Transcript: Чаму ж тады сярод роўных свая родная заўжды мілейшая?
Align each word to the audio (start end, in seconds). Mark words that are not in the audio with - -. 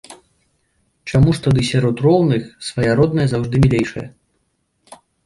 Чаму 1.11 1.29
ж 1.39 1.43
тады 1.47 1.61
сярод 1.71 2.01
роўных 2.05 2.47
свая 2.69 2.93
родная 3.01 3.27
заўжды 3.35 3.55
мілейшая? 3.67 4.07